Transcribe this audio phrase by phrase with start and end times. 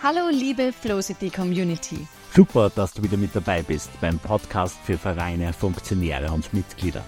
[0.00, 2.06] Hallo liebe Flowcity Community.
[2.32, 7.02] Super, dass du wieder mit dabei bist beim Podcast für Vereine, Funktionäre und Mitglieder.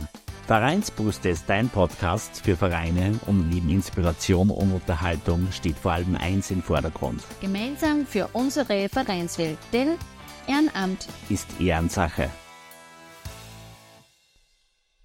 [0.49, 6.51] Vereinsbrust ist dein Podcast für Vereine und neben Inspiration und Unterhaltung steht vor allem eins
[6.51, 7.23] im Vordergrund.
[7.41, 9.91] Gemeinsam für unsere Vereinswelt, denn
[10.49, 12.29] Ehrenamt ist Ehrensache.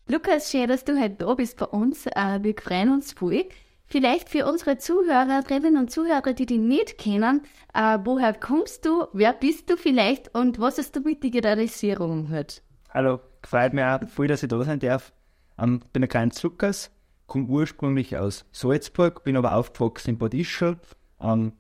[0.08, 2.08] Lukas, schön, dass du heute da bist bei uns.
[2.08, 3.46] Äh, wir freuen uns voll.
[3.88, 7.42] Vielleicht für unsere Zuhörerinnen und Zuhörer, die dich nicht kennen,
[7.74, 12.64] äh, woher kommst du, wer bist du vielleicht und was hast du mit Digitalisierung gehört?
[12.90, 15.14] Hallo, freut mich auch voll, dass ich da sein darf.
[15.60, 16.92] Ähm, bin ein kleiner Zuckers,
[17.28, 20.78] komme ursprünglich aus Salzburg, bin aber aufgewachsen in Bad Ischl,
[21.22, 21.54] ähm,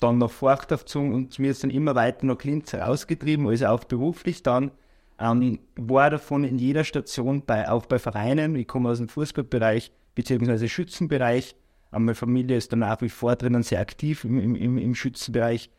[0.00, 3.84] dann nach Forcht aufgezogen und mir ist dann immer weiter nach Linz herausgetrieben, also auch
[3.84, 4.70] beruflich dann.
[5.18, 9.92] Ähm, war davon in jeder Station, bei, auch bei Vereinen, ich komme aus dem Fußballbereich
[10.14, 10.68] bzw.
[10.68, 11.54] Schützenbereich.
[11.90, 15.70] Meine Familie ist dann nach wie vor drinnen sehr aktiv im, im, im Schützenbereich.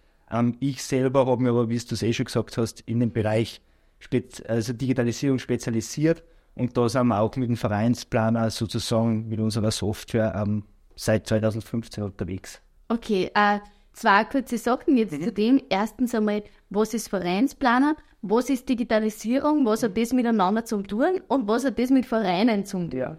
[0.59, 3.61] Ich selber habe mir aber, wie du es eh schon gesagt hast, in dem Bereich
[3.99, 6.23] Spez also Digitalisierung spezialisiert
[6.55, 10.63] und da sind wir auch mit dem Vereinsplaner sozusagen mit unserer Software ähm,
[10.95, 12.61] seit 2015 unterwegs.
[12.89, 13.59] Okay, äh,
[13.93, 15.23] zwei kurze Sachen jetzt mhm.
[15.23, 15.61] zu dem.
[15.69, 17.95] Erstens einmal, was ist Vereinsplaner?
[18.21, 19.65] Was ist Digitalisierung?
[19.65, 21.21] Was hat das miteinander zu tun?
[21.27, 22.97] Und was hat das mit Vereinen zu tun?
[22.97, 23.17] Ja.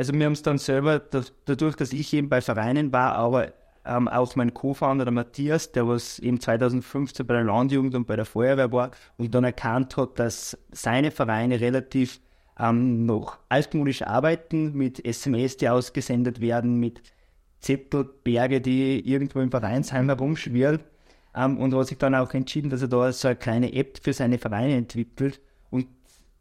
[0.00, 3.52] Also wir haben es dann selber, das, dadurch, dass ich eben bei Vereinen war, aber
[3.84, 8.16] ähm, auch mein Co-Founder, der Matthias, der was eben 2015 bei der Landjugend und bei
[8.16, 12.18] der Feuerwehr war und dann erkannt hat, dass seine Vereine relativ
[12.58, 17.02] ähm, noch altmodisch arbeiten, mit SMS, die ausgesendet werden, mit
[17.60, 20.80] Zettelberge, die irgendwo im Vereinsheim herumschwirren.
[21.34, 24.14] Ähm, und hat sich dann auch entschieden, dass er da so eine kleine App für
[24.14, 25.42] seine Vereine entwickelt.
[25.68, 25.88] Und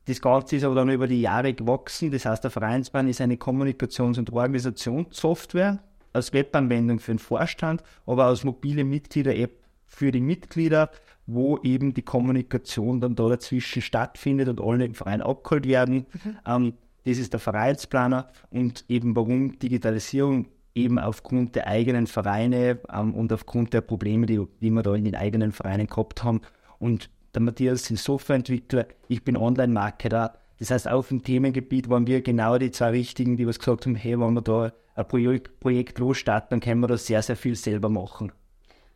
[0.06, 2.12] das Ganze ist aber dann über die Jahre gewachsen.
[2.12, 5.80] Das heißt, der Vereinsplan ist eine Kommunikations- und Organisationssoftware
[6.14, 10.90] als Webanwendung für den Vorstand, aber als mobile Mitglieder-App für die Mitglieder,
[11.26, 16.06] wo eben die Kommunikation dann da dazwischen stattfindet und alle im Verein abgeholt werden.
[16.24, 16.38] Mhm.
[16.46, 16.74] Ähm,
[17.06, 23.34] das ist der Vereinsplaner und eben warum Digitalisierung eben aufgrund der eigenen Vereine ähm, und
[23.34, 26.42] aufgrund der Probleme, die, die wir da in den eigenen Vereinen gehabt haben.
[26.78, 30.34] Und der Matthias ist Softwareentwickler, ich bin Online-Marketer.
[30.60, 33.96] Das heißt, auf dem Themengebiet waren wir genau die zwei Richtigen, die was gesagt haben,
[33.96, 37.56] hey, wenn wir da ein Projekt, Projekt losstarten, dann können wir da sehr, sehr viel
[37.56, 38.32] selber machen.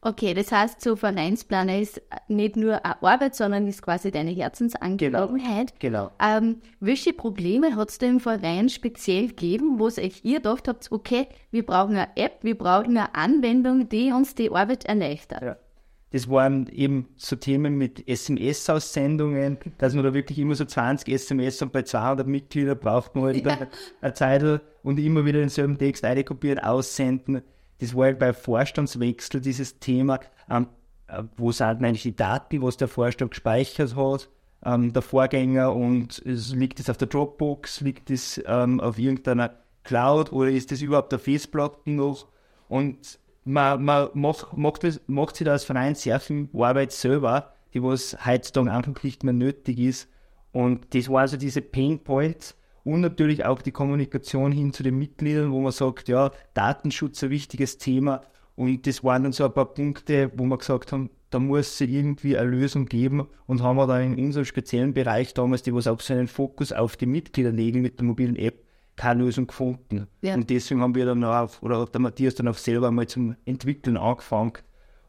[0.06, 5.80] Okay, das heißt, so Vereinsplaner ist nicht nur eine Arbeit, sondern ist quasi deine Herzensangelegenheit.
[5.80, 6.12] Genau.
[6.20, 6.38] genau.
[6.38, 10.68] Ähm, welche Probleme hat es denn im Verein speziell gegeben, wo es euch ihr gedacht
[10.68, 15.42] habt, okay, wir brauchen eine App, wir brauchen eine Anwendung, die uns die Arbeit erleichtert?
[15.42, 15.56] Ja.
[16.14, 21.62] Das waren eben so Themen mit SMS-Aussendungen, dass man da wirklich immer so 20 SMS
[21.62, 23.68] und bei 200 Mitgliedern braucht man halt ja.
[24.00, 27.42] eine Zeit und immer wieder denselben Text einkopieren, aussenden
[27.84, 30.20] das war halt bei Vorstandswechsel dieses Thema,
[30.50, 30.68] ähm,
[31.08, 34.30] äh, wo sind eigentlich die Daten, was der Vorstand gespeichert hat,
[34.64, 39.58] ähm, der Vorgänger und es, liegt es auf der Dropbox, liegt es ähm, auf irgendeiner
[39.84, 42.28] Cloud oder ist das überhaupt auf Festplatte noch?
[42.70, 47.54] Und man, man macht, macht, das, macht sich da als Verein sehr viel Arbeit selber,
[47.74, 50.10] die was heutzutage einfach nicht mehr nötig ist.
[50.52, 54.98] Und das war also diese Pain Points, und natürlich auch die Kommunikation hin zu den
[54.98, 58.22] Mitgliedern, wo man sagt, ja, Datenschutz ein wichtiges Thema.
[58.56, 61.82] Und das waren dann so ein paar Punkte, wo wir gesagt haben, da muss es
[61.82, 65.88] irgendwie eine Lösung geben und haben wir da in unserem speziellen Bereich damals, die was
[65.88, 68.63] auch so einen Fokus auf die Mitglieder legen mit der mobilen App,
[68.96, 70.08] keine Lösung gefunden.
[70.22, 70.36] Ja.
[70.36, 73.36] Und deswegen haben wir dann auch, oder hat der Matthias dann auch selber mal zum
[73.46, 74.54] Entwickeln angefangen,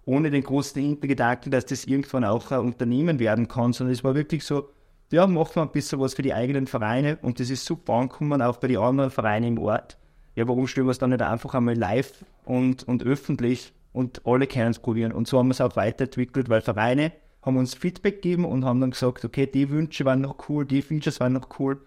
[0.06, 4.15] ohne den großen Hintergedanken, dass das irgendwann auch ein Unternehmen werden kann, sondern es war
[4.15, 4.71] wirklich so,
[5.11, 8.43] ja, macht man ein bisschen was für die eigenen Vereine und das ist super angekommen,
[8.43, 9.99] auch bei den anderen Vereinen im Ort.
[10.34, 14.47] Ja, warum stellen wir es dann nicht einfach einmal live und, und öffentlich und alle
[14.47, 15.12] können es probieren?
[15.12, 17.12] Und so haben wir es auch weiterentwickelt, weil Vereine
[17.43, 20.83] haben uns Feedback gegeben und haben dann gesagt, okay, die Wünsche waren noch cool, die
[20.83, 21.81] Features waren noch cool.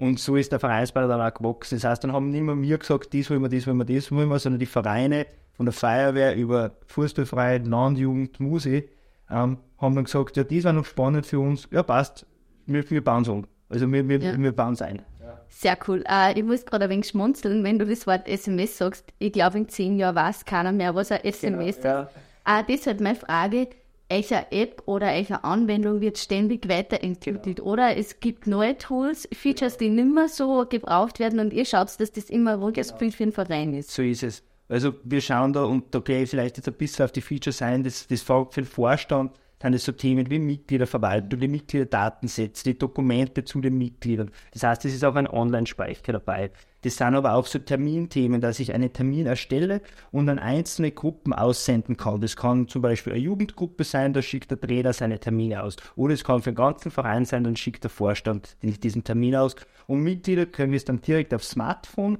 [0.00, 1.76] Und so ist der Vereinsball dann auch gewachsen.
[1.76, 4.10] Das heißt, dann haben nicht mehr wir gesagt, dies wollen wir, dies wollen wir, dies
[4.10, 8.88] wollen wir, sondern die Vereine von der Feuerwehr über Fußballverein, Landjugend, Musik,
[9.28, 11.68] ähm, haben dann gesagt, ja, dies war noch spannend für uns.
[11.70, 12.24] Ja, passt,
[12.64, 13.46] wir, wir bauen es um.
[13.68, 14.38] Also wir, wir, ja.
[14.38, 15.02] wir bauen es ein.
[15.50, 16.02] Sehr cool.
[16.08, 19.04] Uh, ich muss gerade ein wenig schmunzeln, wenn du das Wort SMS sagst.
[19.18, 21.84] Ich glaube, in zehn Jahren weiß keiner mehr, was ein SMS genau, ist.
[21.84, 22.08] Ja.
[22.48, 23.68] Uh, das ist halt meine Frage.
[24.10, 27.58] Welche App oder welche Anwendung wird ständig weiterentwickelt?
[27.58, 27.70] Genau.
[27.70, 31.88] Oder es gibt neue Tools, Features, die nicht mehr so gebraucht werden und ihr schaut,
[32.00, 32.98] dass das immer ruhiges genau.
[32.98, 33.92] Bild für den Verein ist.
[33.92, 34.42] So ist es.
[34.68, 37.62] Also wir schauen da und da gehe ich vielleicht jetzt ein bisschen auf die Features
[37.62, 39.30] ein, das, das fängt für den Vorstand
[39.62, 44.30] sind es so Themen wie Mitgliederverwaltung, die Mitgliederdatensätze, die Dokumente zu den Mitgliedern.
[44.52, 46.50] Das heißt, es ist auch ein Online-Speicher dabei.
[46.82, 51.34] Das sind aber auch so Terminthemen, dass ich einen Termin erstelle und an einzelne Gruppen
[51.34, 52.22] aussenden kann.
[52.22, 55.76] Das kann zum Beispiel eine Jugendgruppe sein, da schickt der Trainer seine Termine aus.
[55.94, 59.56] Oder es kann für den ganzen Verein sein, dann schickt der Vorstand diesen Termin aus.
[59.86, 62.18] Und Mitglieder können es dann direkt aufs Smartphone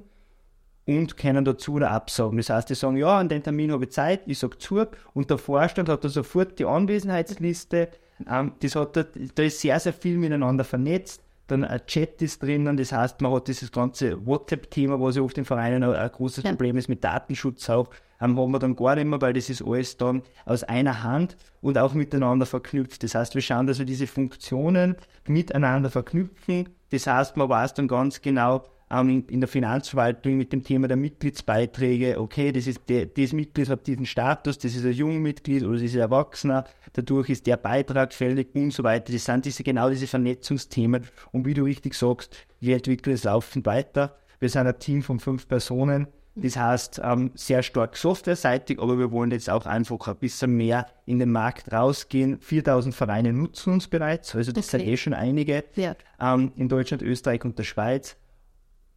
[0.85, 2.37] und können dazu oder absagen.
[2.37, 5.29] Das heißt, die sagen, ja, an den Termin habe ich Zeit, ich sage zu und
[5.29, 7.89] der Vorstand hat da sofort die Anwesenheitsliste.
[8.29, 9.03] Ähm, das hat da,
[9.35, 11.21] da ist sehr, sehr viel miteinander vernetzt.
[11.47, 15.37] Dann ein Chat ist drinnen, das heißt, man hat dieses ganze WhatsApp-Thema, was ja oft
[15.37, 16.51] in Vereinen ein, ein großes ja.
[16.51, 17.89] Problem ist mit Datenschutz auch,
[18.21, 21.35] ähm, haben wir dann gar nicht mehr, weil das ist alles dann aus einer Hand
[21.61, 23.03] und auch miteinander verknüpft.
[23.03, 24.95] Das heißt, wir schauen, dass wir diese Funktionen
[25.27, 26.69] miteinander verknüpfen.
[26.89, 30.97] Das heißt, man weiß dann ganz genau, ähm, in der Finanzverwaltung mit dem Thema der
[30.97, 35.73] Mitgliedsbeiträge, okay, das ist der, das Mitglied hat diesen Status, das ist ein Jungmitglied oder
[35.73, 39.13] das ist ein Erwachsener, dadurch ist der Beitrag fällig und so weiter.
[39.13, 41.05] Das sind diese, genau diese Vernetzungsthemen.
[41.31, 44.17] Und wie du richtig sagst, wir entwickeln es laufend weiter.
[44.39, 46.07] Wir sind ein Team von fünf Personen.
[46.35, 50.87] Das heißt, ähm, sehr stark softwareseitig, aber wir wollen jetzt auch einfach ein bisschen mehr
[51.05, 52.39] in den Markt rausgehen.
[52.39, 54.77] 4000 Vereine nutzen uns bereits, also das okay.
[54.77, 55.95] sind eh schon einige ja.
[56.21, 58.15] ähm, in Deutschland, Österreich und der Schweiz.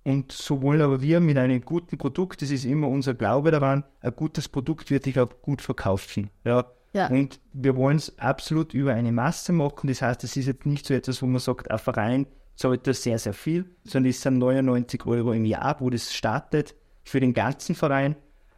[0.05, 3.85] Und so wollen aber wir mit einem guten Produkt, das ist immer unser Glaube daran,
[4.01, 6.31] ein gutes Produkt wird sich auch gut verkaufen.
[6.45, 6.67] Ja.
[6.93, 7.09] ja.
[7.09, 9.89] Und wir wollen es absolut über eine Masse machen.
[9.89, 13.03] Das heißt, es ist jetzt nicht so etwas, wo man sagt, ein Verein zahlt das
[13.03, 17.33] sehr, sehr viel, sondern es sind 99 Euro im Jahr, wo das startet für den
[17.33, 18.15] ganzen Verein.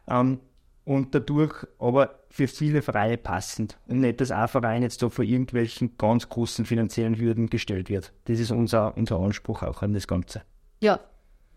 [0.09, 0.41] Ähm,
[0.83, 3.77] und dadurch aber für viele Freie passend.
[3.87, 8.13] Und nicht, dass ein Verein jetzt da vor irgendwelchen ganz großen finanziellen Hürden gestellt wird.
[8.25, 10.43] Das ist unser, unser Anspruch auch an das Ganze.
[10.79, 10.99] Ja,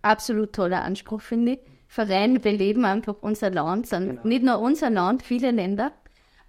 [0.02, 1.58] absolut toller Anspruch, finde ich.
[1.88, 4.20] Vereine beleben einfach unser Land, sind genau.
[4.24, 5.92] nicht nur unser Land, viele Länder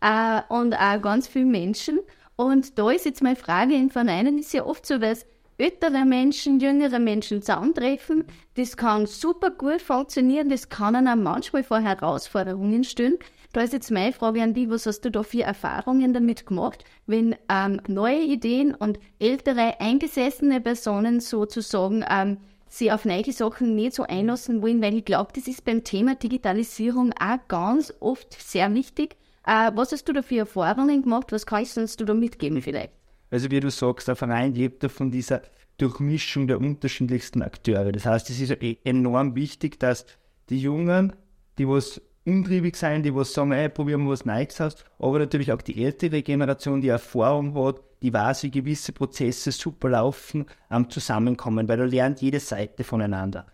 [0.02, 2.00] äh, und auch ganz viele Menschen.
[2.36, 5.26] Und da ist jetzt meine Frage, in Vereinen ist ja oft so, dass
[5.58, 8.26] ältere Menschen, jüngere Menschen zusammentreffen.
[8.56, 13.18] Das kann super gut funktionieren, das kann auch manchmal vor Herausforderungen stellen.
[13.54, 16.86] Da ist jetzt meine Frage an dich, was hast du da für Erfahrungen damit gemacht,
[17.06, 22.38] wenn ähm, neue Ideen und ältere, eingesessene Personen sozusagen ähm,
[22.72, 26.16] sie auf neue Sachen nicht so einlassen wollen, weil ich glaube, das ist beim Thema
[26.16, 29.18] Digitalisierung auch ganz oft sehr wichtig.
[29.46, 31.32] Äh, was hast du da für Erfahrungen gemacht?
[31.32, 32.94] Was kannst du da mitgeben vielleicht?
[33.30, 35.42] Also wie du sagst, der Verein lebt ja von dieser
[35.78, 37.92] Durchmischung der unterschiedlichsten Akteure.
[37.92, 40.06] Das heißt, es ist e-, enorm wichtig, dass
[40.50, 41.14] die Jungen,
[41.58, 45.52] die was umtriebig sein, die was sagen, ey, probieren wir was Neues aus, aber natürlich
[45.52, 50.90] auch die ältere Generation, die Erfahrung hat, die weiß, wie gewisse Prozesse super laufen, ähm,
[50.90, 53.46] zusammenkommen, weil da lernt jede Seite voneinander.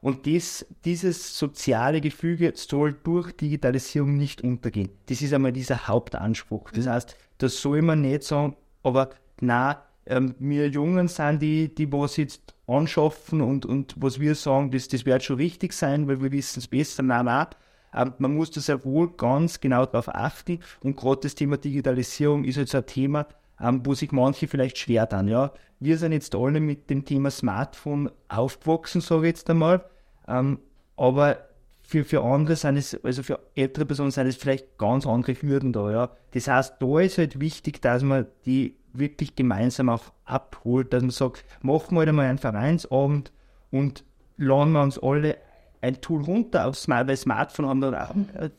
[0.00, 4.90] Und dies, dieses soziale Gefüge soll durch Digitalisierung nicht untergehen.
[5.06, 6.72] Das ist einmal dieser Hauptanspruch.
[6.72, 9.10] Das heißt, das soll man nicht sagen, aber
[9.40, 14.72] na, ähm, wir Jungen sind die, die was jetzt anschaffen und, und was wir sagen,
[14.72, 17.04] das, das wird schon richtig sein, weil wir wissen es besser.
[17.04, 17.46] Nein, nein,
[17.94, 20.60] ähm, man muss da sehr wohl ganz genau darauf achten.
[20.82, 23.26] Und gerade das Thema Digitalisierung ist jetzt ein Thema,
[23.60, 25.28] ähm, wo sich manche vielleicht schwer tun.
[25.28, 25.52] Ja?
[25.80, 29.84] Wir sind jetzt alle mit dem Thema Smartphone aufgewachsen, sage ich jetzt einmal.
[30.26, 30.58] Ähm,
[30.96, 31.38] aber
[31.82, 35.72] für, für andere sind es, also für ältere Personen sind es vielleicht ganz andere Hürden
[35.72, 35.90] da.
[35.90, 36.10] Ja?
[36.32, 41.10] Das heißt, da ist halt wichtig, dass man die wirklich gemeinsam auch abholt, dass man
[41.10, 43.32] sagt, machen wir halt einmal einen Vereinsabend
[43.70, 44.04] und
[44.36, 45.36] laden wir uns alle
[45.82, 48.50] ein Tool runter aufs Smartphone haben dann auch, äh,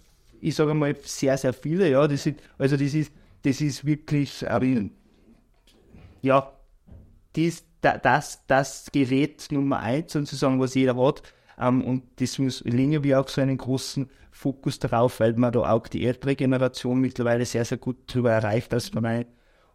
[0.42, 3.12] ich sage mal, sehr, sehr viele, ja, das ist, also das ist,
[3.44, 4.90] das ist wirklich, äh,
[6.22, 6.52] ja,
[7.36, 11.24] dies, das, das Gerät Nummer eins sozusagen, was jeder hat.
[11.60, 15.88] Ähm, und deswegen legen wir auch so einen großen Fokus darauf, weil man da auch
[15.88, 19.26] die ältere Generation mittlerweile sehr, sehr gut darüber erreicht als Verein.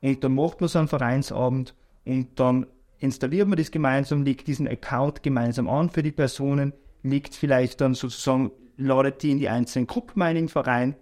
[0.00, 1.75] Und dann macht man so einen Vereinsabend
[2.05, 2.67] und dann
[2.99, 7.95] installiert man das gemeinsam, legt diesen Account gemeinsam an für die Personen, liegt vielleicht dann
[7.95, 10.97] sozusagen, ladet die in die einzelnen Gruppen ein im Verein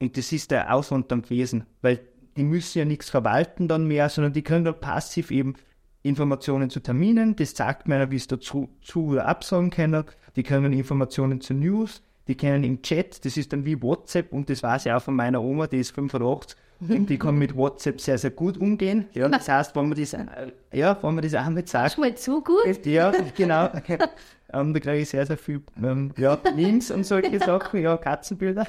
[0.00, 2.00] und das ist der Aufwand dann gewesen, weil
[2.36, 5.54] die müssen ja nichts verwalten dann mehr, sondern die können dann passiv eben
[6.02, 10.04] Informationen zu Terminen, das sagt mir, wie es dazu zu oder absagen können,
[10.36, 14.48] die können Informationen zu News, die kennen im Chat, das ist dann wie WhatsApp und
[14.48, 16.56] das weiß ich auch von meiner Oma, die ist 85
[16.88, 19.06] und die kann mit WhatsApp sehr, sehr gut umgehen.
[19.12, 20.24] Ja, das heißt, wenn man das, äh,
[20.72, 21.92] ja, wenn man das auch mit sagt.
[21.92, 22.86] Schon mal zu gut?
[22.86, 23.68] Ja, genau.
[24.52, 28.66] Ähm, da kriege ich sehr, sehr viel ähm, ja, Memes und solche Sachen, ja, Katzenbilder.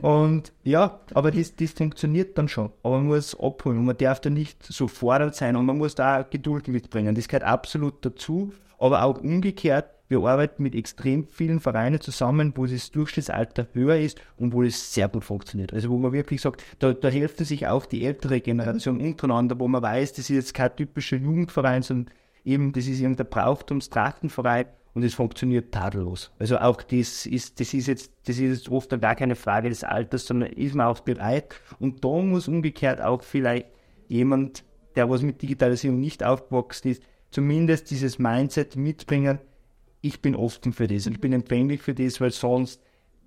[0.00, 2.70] Und ja, aber das, das funktioniert dann schon.
[2.82, 5.94] Aber man muss abholen und man darf da nicht so fordernd sein und man muss
[5.94, 7.14] da auch Geduld mitbringen.
[7.14, 8.52] Das gehört absolut dazu.
[8.78, 14.20] Aber auch umgekehrt, wir arbeiten mit extrem vielen Vereinen zusammen, wo das Durchschnittsalter höher ist
[14.36, 15.72] und wo es sehr gut funktioniert.
[15.72, 19.68] Also wo man wirklich sagt, da, da helfen sich auch die ältere Generation untereinander, wo
[19.68, 22.12] man weiß, das ist jetzt kein typischer Jugendverein, sondern
[22.44, 26.30] eben, das ist irgendein Brauchtumstrachtenverein und es funktioniert tadellos.
[26.38, 29.84] Also auch das ist, das ist jetzt, das ist jetzt oft gar keine Frage des
[29.84, 31.54] Alters, sondern ist man auch bereit.
[31.78, 33.66] Und da muss umgekehrt auch vielleicht
[34.08, 34.64] jemand,
[34.96, 39.38] der was mit Digitalisierung nicht aufgewachsen ist, zumindest dieses Mindset mitbringen,
[40.02, 42.82] ich bin offen für das, ich bin empfänglich für das, weil sonst,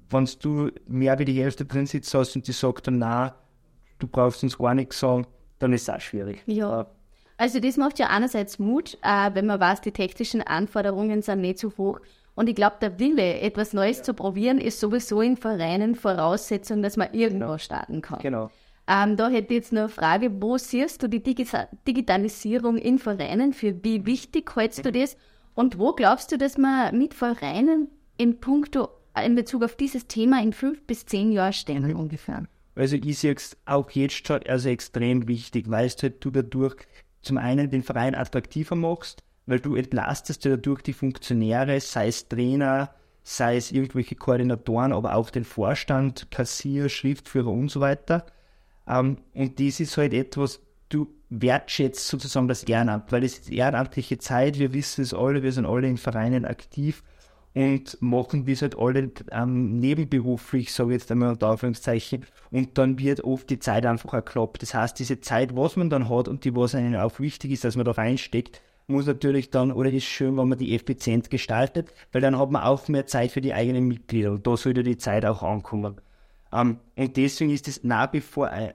[0.09, 3.35] wenn du mehr wie die Hälfte drin sitzt hast und die sagt dann, na,
[3.97, 5.25] du brauchst uns gar nichts sagen,
[5.57, 6.43] dann ist es auch schwierig.
[6.45, 6.87] Ja.
[7.37, 11.59] Also das macht ja einerseits Mut, äh, wenn man weiß, die technischen Anforderungen sind nicht
[11.59, 11.99] so hoch.
[12.35, 14.03] Und ich glaube, der Wille, etwas Neues ja.
[14.03, 17.57] zu probieren, ist sowieso in Vereinen Voraussetzung, dass man irgendwo genau.
[17.57, 18.19] starten kann.
[18.19, 18.49] Genau.
[18.87, 21.47] Ähm, da hätte ich jetzt noch eine Frage, wo siehst du die Digi
[21.87, 23.53] Digitalisierung in Vereinen?
[23.53, 25.17] Für wie wichtig hältst du das?
[25.55, 28.89] Und wo glaubst du, dass man mit Vereinen in puncto,
[29.23, 32.45] in Bezug auf dieses Thema in fünf bis zehn Jahren stehen ungefähr?
[32.75, 36.75] Also ich sehe es auch jetzt schon also extrem wichtig, weil halt du dadurch
[37.25, 42.27] zum einen den Verein attraktiver machst, weil du entlastest ja dadurch die Funktionäre, sei es
[42.27, 48.25] Trainer, sei es irgendwelche Koordinatoren, aber auch den Vorstand, Kassier, Schriftführer und so weiter.
[48.87, 54.19] Ähm, und dies ist halt etwas, du wertschätzt sozusagen das Ehrenamt, weil es ist ehrenamtliche
[54.19, 57.03] Zeit, wir wissen es alle, wir sind alle in Vereinen aktiv
[57.55, 62.99] und machen das halt alle ähm, nebenberuflich, sage ich jetzt einmal unter Anführungszeichen, und dann
[62.99, 64.61] wird oft die Zeit einfach erklappt.
[64.61, 67.63] Das heißt, diese Zeit, was man dann hat und die, was einem auch wichtig ist,
[67.63, 71.91] dass man da reinsteckt, muss natürlich dann, oder ist schön, wenn man die effizient gestaltet,
[72.11, 74.97] weil dann hat man auch mehr Zeit für die eigenen Mitglieder und da sollte die
[74.97, 75.95] Zeit auch ankommen.
[76.51, 78.73] Ähm, und deswegen ist es nach wie vor, ein,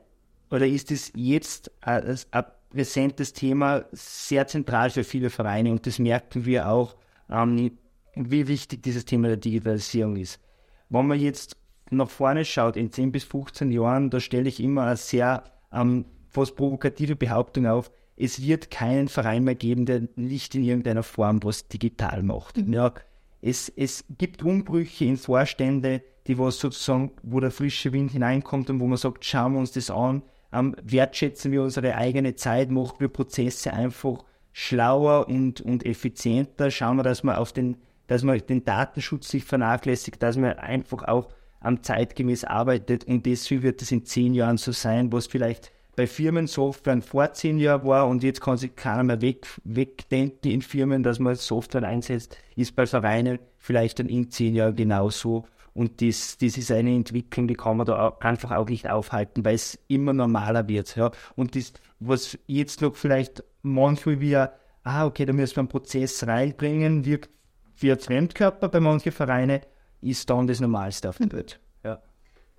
[0.50, 5.98] oder ist es jetzt ein, ein präsentes Thema, sehr zentral für viele Vereine und das
[5.98, 6.96] merken wir auch,
[7.30, 7.78] ähm,
[8.14, 10.40] wie wichtig dieses Thema der Digitalisierung ist.
[10.88, 11.56] Wenn man jetzt
[11.90, 16.04] nach vorne schaut, in 10 bis 15 Jahren, da stelle ich immer eine sehr ähm,
[16.28, 21.42] fast provokative Behauptung auf, es wird keinen Verein mehr geben, der nicht in irgendeiner Form
[21.42, 22.58] was digital macht.
[22.58, 22.72] Mhm.
[22.72, 22.92] Ja,
[23.40, 28.80] es, es gibt Umbrüche in Vorstände, die was sozusagen, wo der frische Wind hineinkommt und
[28.80, 32.96] wo man sagt, schauen wir uns das an, ähm, wertschätzen wir unsere eigene Zeit, machen
[32.98, 37.76] wir Prozesse einfach schlauer und, und effizienter, schauen wir, dass wir auf den
[38.10, 41.28] dass man den Datenschutz nicht vernachlässigt, dass man einfach auch
[41.60, 46.08] am zeitgemäß arbeitet und deswegen wird es in zehn Jahren so sein, was vielleicht bei
[46.08, 51.04] Firmensoftware vor zehn Jahren war und jetzt kann sich keiner mehr weg, wegdenken in Firmen,
[51.04, 55.44] dass man Software einsetzt, ist bei Vereinen vielleicht dann in zehn Jahren genauso.
[55.72, 59.44] Und das, das ist eine Entwicklung, die kann man da auch einfach auch nicht aufhalten,
[59.44, 60.96] weil es immer normaler wird.
[60.96, 61.12] Ja.
[61.36, 66.26] Und das, was jetzt noch vielleicht manchmal wie, ah, okay, da müssen wir einen Prozess
[66.26, 67.30] reinbringen, wirkt
[67.80, 69.60] für Fremdkörper bei manchen Vereinen
[70.02, 71.58] ist dann das Normalste auf dem Bild.
[71.82, 72.02] Ja.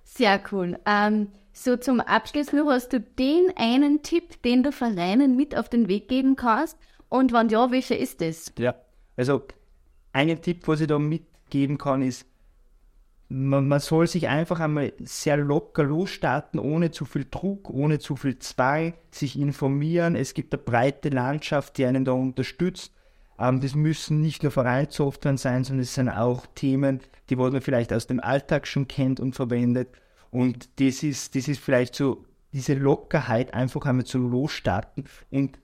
[0.02, 0.76] Sehr cool.
[0.84, 5.68] Ähm, so zum Abschluss nur, hast du den einen Tipp, den du Vereinen mit auf
[5.68, 6.76] den Weg geben kannst?
[7.08, 8.52] Und wann ja, welcher ist das?
[8.58, 8.74] Ja,
[9.16, 9.42] also
[10.12, 12.26] einen Tipp, was ich da mitgeben kann, ist,
[13.28, 18.16] man, man, soll sich einfach einmal sehr locker losstarten, ohne zu viel Druck, ohne zu
[18.16, 20.16] viel Zwang, sich informieren.
[20.16, 22.92] Es gibt eine breite Landschaft, die einen da unterstützt.
[23.38, 27.92] Ähm, das müssen nicht nur Vereinssoftware sein, sondern es sind auch Themen, die man vielleicht
[27.92, 29.88] aus dem Alltag schon kennt und verwendet.
[30.30, 35.58] Und das ist, das ist vielleicht so diese Lockerheit, einfach einmal zu losstarten und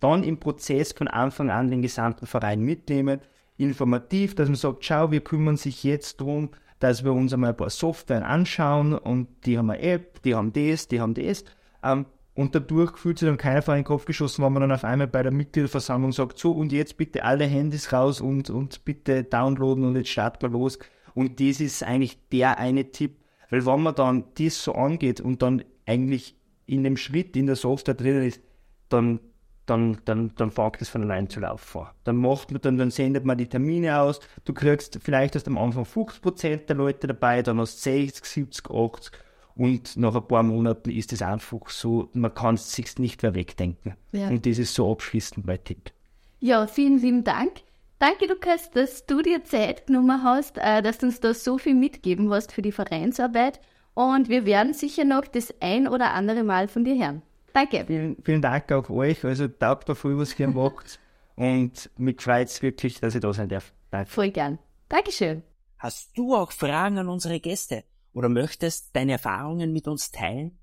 [0.00, 3.20] dann im Prozess von Anfang an den gesamten Verein mitnehmen.
[3.56, 7.56] Informativ, dass man sagt, schau, wir kümmern sich jetzt darum, dass wir uns einmal ein
[7.56, 11.44] paar Software anschauen und die haben eine App, die haben das, die haben das.
[11.82, 14.84] Ähm, und dadurch fühlt sich dann keiner vor den Kopf geschossen, wenn man dann auf
[14.84, 19.22] einmal bei der Mitgliederversammlung sagt, so und jetzt bitte alle Handys raus und, und bitte
[19.22, 20.78] downloaden und jetzt starten wir los.
[21.14, 23.18] Und das ist eigentlich der eine Tipp,
[23.50, 26.36] weil wenn man dann das so angeht und dann eigentlich
[26.66, 28.40] in dem Schritt in der Software drin ist,
[28.88, 29.20] dann,
[29.66, 31.94] dann, dann, dann fängt es von allein zu laufen vor.
[32.02, 35.56] Dann macht man dann, dann sendet man die Termine aus, du kriegst vielleicht erst am
[35.56, 39.12] Anfang 50% der Leute dabei, dann hast 60, 70, 80
[39.56, 43.34] und nach ein paar Monaten ist es einfach so, man kann es sich nicht mehr
[43.34, 43.94] wegdenken.
[44.12, 44.28] Ja.
[44.28, 45.92] Und das ist so abschließend mein Tipp.
[46.40, 47.62] Ja, vielen lieben Dank.
[47.98, 51.74] Danke, Lukas, dass du dir Zeit genommen hast, äh, dass du uns da so viel
[51.74, 53.60] mitgeben hast für die Vereinsarbeit.
[53.94, 57.22] Und wir werden sicher noch das ein oder andere Mal von dir hören.
[57.52, 57.84] Danke.
[57.86, 59.24] Vielen, vielen Dank auch euch.
[59.24, 60.98] Also taugt da voll, was ihr macht.
[61.36, 63.72] Und mich freut es wirklich, dass ich da sein darf.
[63.90, 64.10] Danke.
[64.10, 64.58] Voll gern.
[64.88, 65.42] Dankeschön.
[65.78, 67.84] Hast du auch Fragen an unsere Gäste?
[68.14, 70.58] Oder möchtest deine Erfahrungen mit uns teilen?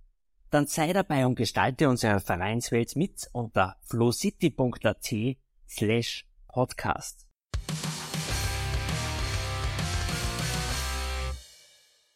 [0.49, 5.37] Dann sei dabei und gestalte unsere Vereinswelt mit unter flowcity.at
[5.69, 7.27] slash podcast.